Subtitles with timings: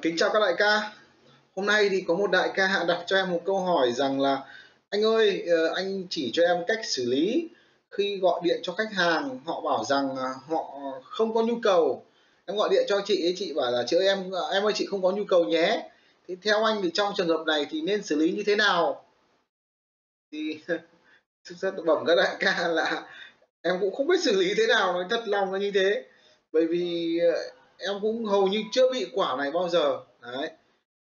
[0.00, 0.92] Kính chào các đại ca.
[1.56, 4.40] Hôm nay thì có một đại ca đặt cho em một câu hỏi rằng là
[4.90, 7.48] anh ơi, ờ, anh chỉ cho em cách xử lý
[7.90, 10.16] khi gọi điện cho khách hàng họ bảo rằng
[10.48, 12.04] họ không có nhu cầu.
[12.46, 14.86] Em gọi điện cho chị ấy chị bảo là chị ơi em em ơi chị
[14.86, 15.90] không có nhu cầu nhé.
[16.28, 19.04] Thì theo anh thì trong trường hợp này thì nên xử lý như thế nào?
[20.32, 20.58] Thì
[21.44, 23.02] thực ra bẩm các đại ca là
[23.62, 26.04] em cũng không biết xử lý thế nào nói thật lòng là như thế.
[26.52, 30.00] Bởi vì ờ, em cũng hầu như chưa bị quả này bao giờ.
[30.22, 30.50] Đấy.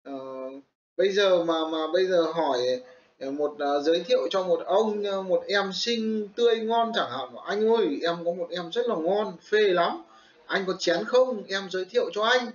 [0.05, 0.13] Ờ,
[0.97, 2.59] bây giờ mà mà bây giờ hỏi
[3.21, 7.11] ờ, một uh, giới thiệu cho một ông ờ, một em xinh tươi ngon chẳng
[7.11, 7.29] hạn.
[7.45, 10.03] Anh ơi em có một em rất là ngon phê lắm.
[10.47, 11.43] Anh có chén không?
[11.49, 12.47] Em giới thiệu cho anh.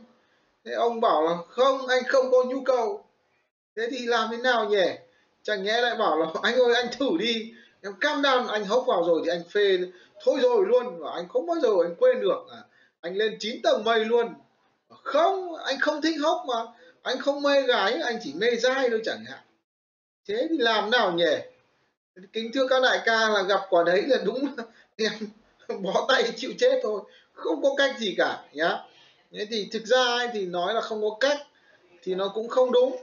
[0.66, 3.04] Thế ông bảo là không anh không có nhu cầu.
[3.76, 4.88] Thế thì làm thế nào nhỉ?
[5.44, 7.54] Chẳng nhẽ lại bảo là anh ơi anh thử đi.
[7.82, 9.80] Em cam đoan anh hốc vào rồi thì anh phê
[10.24, 11.00] thôi rồi luôn.
[11.00, 12.46] Và anh không bao giờ anh quên được.
[12.52, 12.62] À
[13.02, 14.34] anh lên 9 tầng mây luôn.
[14.90, 16.56] Không, anh không thích hốc mà.
[17.02, 19.40] Anh không mê gái, anh chỉ mê dai thôi chẳng hạn.
[20.28, 21.36] Thế thì làm nào nhỉ?
[22.34, 24.56] Kính thưa các đại ca là gặp quả đấy là đúng.
[24.98, 25.12] Em
[25.82, 27.02] bó tay chịu chết thôi.
[27.34, 28.78] Không có cách gì cả, nhá.
[29.32, 31.38] Thế thì thực ra thì nói là không có cách,
[32.04, 32.98] thì nó cũng không đúng.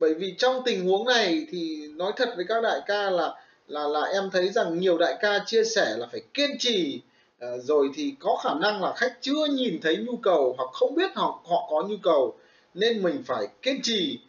[0.00, 3.34] Bởi vì trong tình huống này thì nói thật với các đại ca là
[3.66, 7.00] là là em thấy rằng nhiều đại ca chia sẻ là phải kiên trì
[7.42, 10.94] Ờ, rồi thì có khả năng là khách chưa nhìn thấy nhu cầu hoặc không
[10.94, 12.34] biết họ họ có nhu cầu
[12.74, 14.20] nên mình phải kiên trì.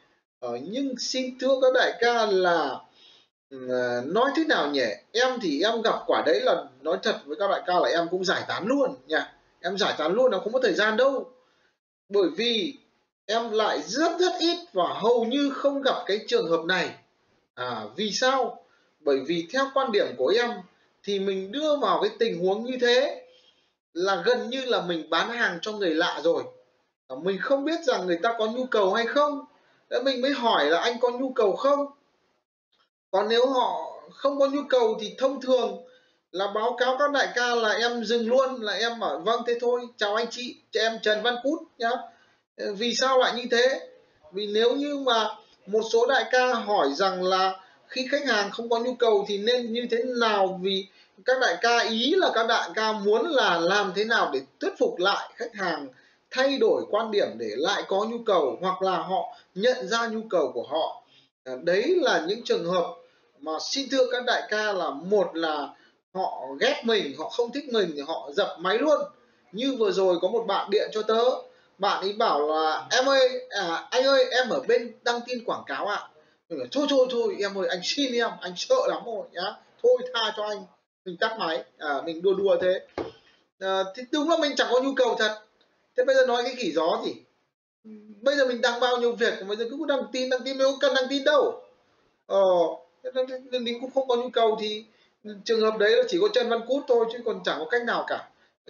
[0.45, 2.79] Uh, nhưng xin thưa các đại ca là
[3.55, 4.85] uh, nói thế nào nhỉ?
[5.11, 8.07] Em thì em gặp quả đấy là nói thật với các đại ca là em
[8.11, 9.33] cũng giải tán luôn nha.
[9.61, 11.31] Em giải tán luôn là không có thời gian đâu.
[12.09, 12.73] Bởi vì
[13.25, 16.89] em lại rất rất ít và hầu như không gặp cái trường hợp này.
[17.55, 18.65] À vì sao?
[18.99, 20.49] Bởi vì theo quan điểm của em
[21.03, 23.25] thì mình đưa vào cái tình huống như thế
[23.93, 26.43] là gần như là mình bán hàng cho người lạ rồi.
[27.21, 29.45] Mình không biết rằng người ta có nhu cầu hay không.
[29.89, 31.85] Thế mình mới hỏi là anh có nhu cầu không?
[33.11, 35.83] Còn nếu họ không có nhu cầu thì thông thường
[36.31, 39.57] là báo cáo các đại ca là em dừng luôn, là em bảo vâng thế
[39.61, 41.89] thôi, chào anh chị, cho em Trần Văn Cút nhá.
[42.57, 43.89] Vì sao lại như thế?
[44.31, 45.27] Vì nếu như mà
[45.65, 49.37] một số đại ca hỏi rằng là khi khách hàng không có nhu cầu thì
[49.37, 50.59] nên như thế nào?
[50.63, 50.87] Vì
[51.25, 54.73] các đại ca ý là các đại ca muốn là làm thế nào để thuyết
[54.79, 55.87] phục lại khách hàng
[56.31, 60.21] thay đổi quan điểm để lại có nhu cầu hoặc là họ nhận ra nhu
[60.29, 61.03] cầu của họ.
[61.43, 62.95] À, đấy là những trường hợp
[63.39, 65.67] mà xin thưa các đại ca là một là
[66.13, 69.01] họ ghét mình họ không thích mình thì họ dập máy luôn.
[69.51, 71.23] Như vừa rồi có một bạn điện cho tớ
[71.77, 75.63] bạn ấy bảo là em ơi à, anh ơi em ở bên đăng tin quảng
[75.67, 75.95] cáo ạ.
[75.95, 76.09] À
[76.49, 80.01] mình thôi thôi thôi em ơi anh xin em anh sợ lắm rồi nhá thôi
[80.13, 80.65] tha cho anh
[81.05, 81.63] mình tắt máy.
[81.77, 82.79] À, mình đua đùa thế.
[83.59, 85.39] À, thì đúng là mình chẳng có nhu cầu thật.
[85.97, 87.13] Thế bây giờ nói cái khỉ gió gì?
[88.21, 90.71] Bây giờ mình đang bao nhiêu việc bây giờ cứ đăng tin đăng tin đâu
[90.79, 91.61] cần đăng tin đâu.
[92.27, 92.39] Ờ
[93.51, 94.85] mình cũng không có nhu cầu thì
[95.43, 97.83] trường hợp đấy là chỉ có chân văn cút thôi chứ còn chẳng có cách
[97.83, 98.29] nào cả.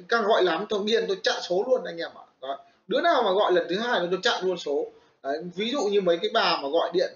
[0.10, 2.26] Càng gọi lắm tôi điên tôi chặn số luôn anh em ạ.
[2.42, 2.60] Đó.
[2.88, 4.86] đứa nào mà gọi lần thứ hai là tôi chặn luôn số.
[5.24, 7.14] Đấy, ví dụ như mấy cái bà mà gọi điện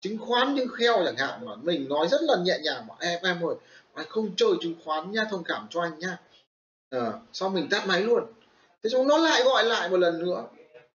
[0.00, 3.20] chứng khoán nhưng kheo chẳng hạn mà mình nói rất là nhẹ nhàng mà em
[3.22, 3.54] em ơi
[3.96, 6.18] anh không chơi chứng khoán nha thông cảm cho anh nha.
[6.90, 8.24] Ờ, à, sau mình tắt máy luôn.
[8.82, 10.44] Thế chúng nó lại gọi lại một lần nữa.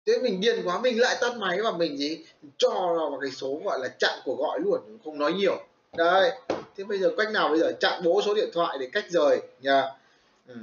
[0.05, 2.25] Thế mình điên quá mình lại tắt máy và mình gì
[2.57, 2.69] cho
[3.11, 5.65] vào cái số gọi là chặn của gọi luôn không nói nhiều.
[5.97, 6.31] Đây
[6.75, 7.71] thế bây giờ cách nào bây giờ?
[7.79, 9.83] Chặn bố số điện thoại để cách rời nhà,
[10.47, 10.55] ừ.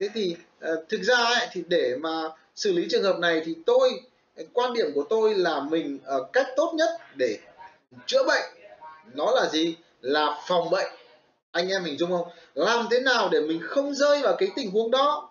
[0.00, 0.36] thế thì
[0.72, 2.22] uh, thực ra ấy, thì để mà
[2.54, 4.02] xử lý trường hợp này thì tôi
[4.52, 7.38] quan điểm của tôi là mình uh, cách tốt nhất để
[8.06, 8.44] chữa bệnh
[9.14, 9.76] nó là gì?
[10.00, 10.92] Là phòng bệnh
[11.54, 12.28] anh em mình dung không?
[12.54, 15.28] Làm thế nào để mình không rơi vào cái tình huống đó?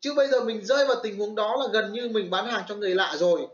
[0.00, 2.62] Chứ bây giờ mình rơi vào tình huống đó là gần như mình bán hàng
[2.68, 3.46] cho người lạ rồi.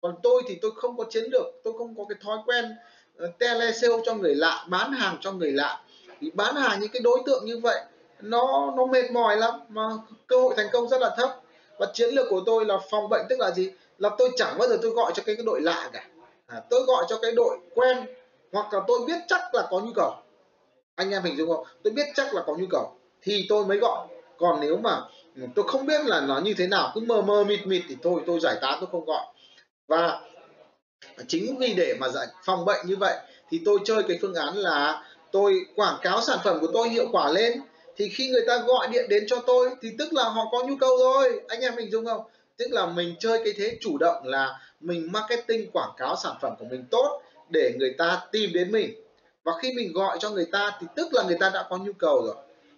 [0.00, 2.64] Còn tôi thì tôi không có chiến lược tôi không có cái thói quen
[3.16, 5.80] ờ, tele sale cho người lạ bán hàng cho người lạ.
[6.20, 7.80] Thì bán hàng những cái đối tượng như vậy
[8.20, 9.82] nó nó mệt mỏi lắm mà
[10.26, 11.40] cơ hội thành công rất là thấp.
[11.78, 13.70] Và chiến lược của tôi là phòng bệnh tức là gì?
[13.98, 16.06] Là tôi chẳng bao giờ tôi gọi cho cái, cái đội lạ cả.
[16.46, 17.98] À, tôi gọi cho cái đội quen
[18.52, 20.14] hoặc là tôi biết chắc là có nhu cầu
[20.98, 21.64] anh em hình dung không?
[21.82, 22.92] Tôi biết chắc là có nhu cầu.
[23.22, 24.06] Thì tôi mới gọi.
[24.38, 25.00] Còn nếu mà
[25.54, 28.20] tôi không biết là nó như thế nào, cứ mơ mơ mịt mịt thì thôi,
[28.26, 29.26] tôi giải tán, tôi không gọi.
[29.86, 30.20] Và
[31.28, 33.14] chính vì để mà giải, phòng bệnh như vậy,
[33.50, 37.06] thì tôi chơi cái phương án là tôi quảng cáo sản phẩm của tôi hiệu
[37.12, 37.60] quả lên.
[37.96, 40.76] Thì khi người ta gọi điện đến cho tôi, thì tức là họ có nhu
[40.76, 41.40] cầu rồi.
[41.48, 42.22] Anh em hình dung không?
[42.56, 46.52] Tức là mình chơi cái thế chủ động là mình marketing quảng cáo sản phẩm
[46.58, 48.94] của mình tốt để người ta tìm đến mình
[49.48, 51.92] và khi mình gọi cho người ta thì tức là người ta đã có nhu
[51.92, 52.34] cầu rồi.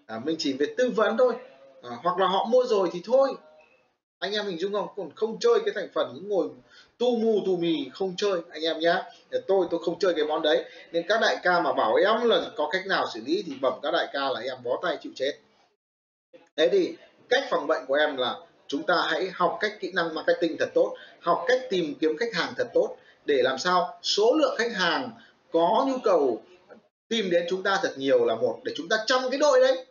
[0.07, 1.35] À, mình chỉ việc tư vấn thôi.
[1.83, 3.35] À, hoặc là họ mua rồi thì thôi.
[4.19, 4.89] Anh em mình dung không?
[4.97, 6.49] Còn không chơi cái thành phần những ngồi
[6.99, 9.03] tu mù tu mì không chơi anh em nhá.
[9.47, 10.65] Tôi tôi không chơi cái món đấy.
[10.93, 13.75] Nên các đại ca mà bảo em là có cách nào xử lý thì bẩm
[13.83, 15.33] các đại ca là em bó tay chịu chết.
[16.57, 16.95] Thế thì
[17.29, 18.37] cách phòng bệnh của em là
[18.67, 22.35] chúng ta hãy học cách kỹ năng marketing thật tốt học cách tìm kiếm khách
[22.35, 25.11] hàng thật tốt để làm sao số lượng khách hàng
[25.53, 26.43] có nhu cầu
[27.11, 29.87] tìm đến chúng ta thật nhiều là một để chúng ta chăm cái đội đấy.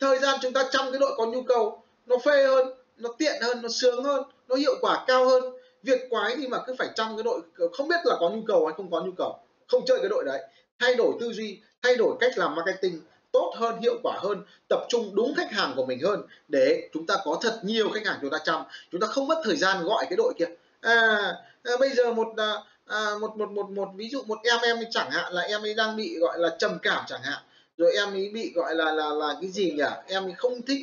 [0.00, 3.42] Thời gian chúng ta chăm cái đội có nhu cầu nó phê hơn nó tiện
[3.42, 5.44] hơn nó sướng hơn nó hiệu quả cao hơn.
[5.82, 7.40] Việc quái thì mà cứ phải chăm cái đội
[7.72, 9.38] không biết là có nhu cầu hay không có nhu cầu.
[9.68, 10.40] Không chơi cái đội đấy.
[10.78, 13.00] Thay đổi tư duy thay đổi cách làm marketing
[13.32, 17.06] tốt hơn hiệu quả hơn tập trung đúng khách hàng của mình hơn để chúng
[17.06, 18.62] ta có thật nhiều khách hàng chúng ta chăm.
[18.92, 20.48] Chúng ta không mất thời gian gọi cái đội kia.
[20.80, 21.18] À,
[21.64, 22.54] à bây giờ một à,
[22.90, 25.74] à, một một một một ví dụ một em em chẳng hạn là em ấy
[25.74, 27.38] đang bị gọi là trầm cảm chẳng hạn.
[27.78, 29.82] Rồi em ấy bị gọi là là là cái gì nhỉ?
[30.06, 30.82] Em ấy không thích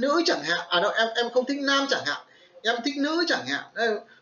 [0.00, 0.60] nữ chẳng hạn.
[0.68, 2.22] À đâu em em không thích nam chẳng hạn.
[2.62, 3.64] Em thích nữ chẳng hạn.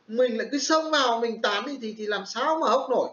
[0.07, 3.09] Mình lại cứ xông vào mình tán thì thì, thì làm sao mà hốc nổi.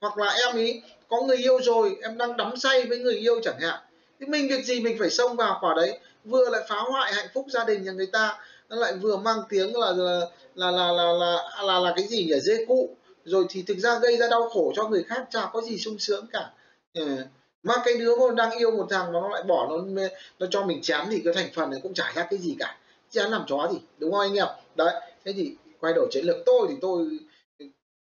[0.00, 3.40] Hoặc là em ấy có người yêu rồi em đang đắm say với người yêu
[3.42, 3.80] chẳng hạn.
[4.20, 5.98] Thì mình việc gì mình phải xông vào quả đấy?
[6.24, 8.38] Vừa lại phá hoại hạnh phúc gia đình nhà người ta
[8.68, 10.20] nó lại vừa mang tiếng là là
[10.54, 12.40] là là là là, là, là cái gì nhỉ?
[12.40, 15.60] Dê cụ rồi thì thực ra gây ra đau khổ cho người khác chả có
[15.60, 16.50] gì sung sướng cả.
[16.94, 17.16] Ừ.
[17.62, 20.06] mà cái đứa mà đang yêu một thằng mà nó lại bỏ nó
[20.38, 22.78] nó cho mình chán thì cái thành phần này cũng chả khác cái gì cả.
[23.10, 24.46] Chán làm chó gì, đúng không anh em?
[24.74, 24.94] Đấy,
[25.24, 26.36] thế thì quay đổi chiến lược.
[26.46, 27.18] Tôi thì tôi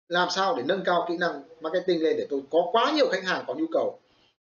[0.08, 3.24] làm sao để nâng cao kỹ năng marketing lên để tôi có quá nhiều khách
[3.24, 4.00] hàng có nhu cầu.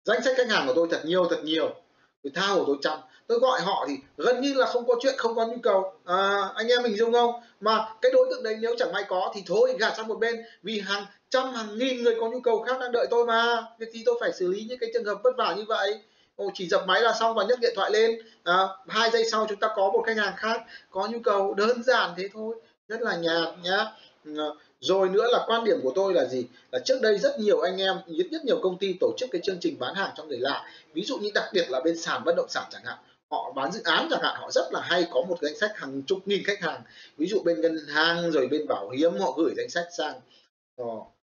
[0.05, 1.75] Danh sách khách hàng của tôi thật nhiều thật nhiều
[2.25, 2.99] tôi thao hồ tôi chăm
[3.31, 5.93] tôi gọi họ thì gần như là không có chuyện không có nhu cầu.
[6.05, 7.35] À, anh em mình dung không?
[7.61, 10.37] Mà cái đối tượng đấy nếu chẳng may có thì thôi gạt sang một bên.
[10.63, 13.63] Vì hàng trăm hàng nghìn người có nhu cầu khác đang đợi tôi mà.
[13.79, 16.01] Việc thì tôi phải xử lý những cái trường hợp vất vả như vậy.
[16.37, 18.19] Ồ, chỉ dập máy là xong và nhấc điện thoại lên.
[18.45, 18.59] À,
[18.89, 22.11] hai giây sau chúng ta có một khách hàng khác có nhu cầu đơn giản
[22.17, 22.57] thế thôi.
[22.89, 23.87] Rất là nhạt nhá.
[24.37, 26.47] Ờ, rồi nữa là quan điểm của tôi là gì?
[26.73, 29.41] Là trước đây rất nhiều anh em rất rất nhiều công ty tổ chức cái
[29.45, 30.71] chương trình bán hàng cho người lạ.
[30.93, 32.99] Ví dụ như đặc biệt là bên sàn bất động sản chẳng hạn.
[33.31, 36.03] Họ bán dự án chẳng hạn họ rất là hay có một danh sách hàng
[36.03, 36.83] chục nghìn khách hàng.
[37.17, 40.21] Ví dụ bên ngân hàng rồi bên bảo hiểm họ gửi danh sách sang
[40.77, 40.85] ờ,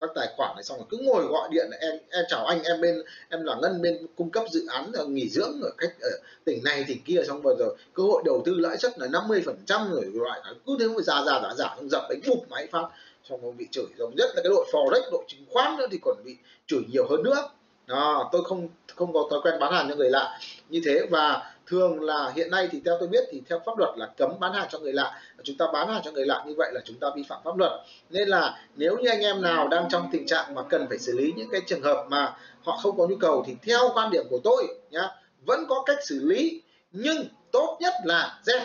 [0.01, 2.81] các tài khoản này xong rồi cứ ngồi gọi điện em em chào anh em
[2.81, 6.11] bên em là ngân bên cung cấp dự án là nghỉ dưỡng ở cách ở
[6.11, 9.09] ờ, tỉnh này tỉnh kia xong rồi rồi cơ hội đầu tư lãi suất là
[9.09, 12.47] 50 phần trăm rồi loại cứ thế mà ra ra giả giả dập đánh bụp
[12.49, 12.89] máy phát
[13.29, 15.99] xong rồi bị chửi giống nhất là cái đội forex đội chứng khoán nữa thì
[16.03, 16.37] còn bị
[16.67, 17.49] chửi nhiều hơn nữa.
[17.87, 20.39] Đó, tôi không không có thói quen bán hàng cho người lạ
[20.69, 21.07] như thế.
[21.11, 24.41] Và thường là hiện nay thì theo tôi biết thì theo pháp luật là cấm
[24.41, 25.21] bán hàng cho người lạ.
[25.43, 27.57] Chúng ta bán hàng cho người lạ như vậy là chúng ta vi phạm pháp
[27.57, 27.73] luật.
[28.11, 31.19] Nên là nếu như anh em nào đang trong tình trạng mà cần phải xử
[31.19, 34.25] lý những cái trường hợp mà họ không có nhu cầu thì theo quan điểm
[34.31, 35.09] của tôi nhá
[35.47, 36.63] vẫn có cách xử lý
[36.93, 38.63] nhưng tốt nhất là dẹp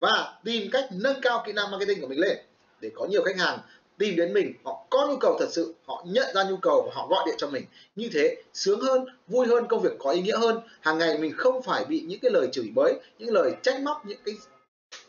[0.00, 2.38] và tìm cách nâng cao kỹ năng marketing của mình lên
[2.80, 3.58] để có nhiều khách hàng
[3.98, 6.90] tìm đến mình họ có nhu cầu thật sự họ nhận ra nhu cầu và
[6.94, 7.64] họ gọi điện cho mình.
[7.96, 10.60] Như thế sướng hơn vui hơn công việc có ý nghĩa hơn.
[10.80, 14.06] Hàng ngày mình không phải bị những cái lời chửi bới những lời trách móc
[14.06, 14.34] những cái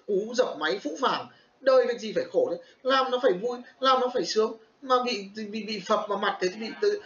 [0.07, 1.27] cú dập máy phũ phàng.
[1.61, 4.57] Đời việc gì phải khổ đấy làm nó phải vui làm nó phải sướng.
[4.81, 7.01] Mà bị bị bị phập vào mặt thế thì bị tự,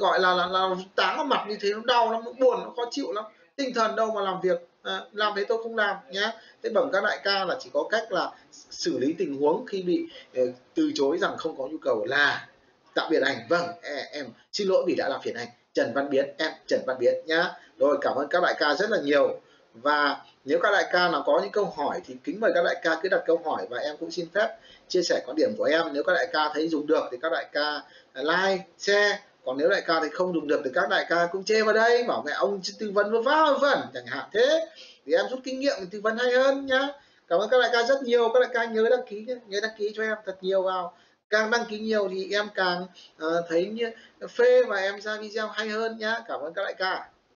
[0.00, 2.72] gọi là là, là táng vào mặt như thế nó đau lắm nó buồn nó
[2.76, 3.24] khó chịu lắm.
[3.56, 6.32] Tinh thần đâu mà làm việc à, làm thế tôi không làm nhé
[6.62, 8.30] thế bẩm các đại ca là chỉ có cách là
[8.70, 10.42] xử lý tình huống khi bị ờ,
[10.74, 12.48] từ chối rằng không có nhu cầu là
[12.94, 13.68] tạm biệt anh vâng
[14.12, 15.48] em xin lỗi vì đã làm phiền anh.
[15.74, 17.50] Trần Văn Biến em Trần Văn Biến nhá.
[17.78, 19.40] Rồi cảm ơn các đại ca rất là nhiều.
[19.74, 22.76] Và nếu các đại ca nào có những câu hỏi thì kính mời các đại
[22.82, 25.64] ca cứ đặt câu hỏi và em cũng xin phép chia sẻ quan điểm của
[25.64, 25.82] em.
[25.92, 27.82] Nếu các đại ca thấy dùng được thì các đại ca
[28.14, 31.44] like share còn nếu đại ca thì không dùng được thì các đại ca cũng
[31.44, 34.66] chê vào đây bảo mẹ ông tư vấn vớ vá vẩn chẳng hạn thế.
[35.06, 36.88] Thì em rút kinh nghiệm thì tư vấn hay hơn nhá.
[37.28, 39.60] Cảm ơn các đại ca rất nhiều các đại ca nhớ đăng ký nhé nhớ
[39.62, 40.96] đăng ký cho em thật nhiều vào.
[41.30, 42.86] Càng đăng ký nhiều thì em càng
[43.24, 43.90] uh, thấy như
[44.28, 46.18] phê và em ra video hay hơn nhá.
[46.28, 47.08] Cảm ơn các đại ca.